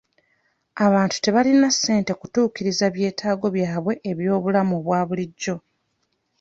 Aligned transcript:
Abantu 0.85 1.17
tebalina 1.23 1.67
ssente 1.75 2.11
kutuukiriza 2.19 2.85
byetaago 2.95 3.45
byabwe 3.55 3.93
eby'obulamu 4.09 4.73
obwa 4.79 4.99
bulijjo. 5.07 5.55